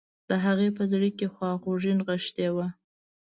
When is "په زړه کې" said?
0.77-1.27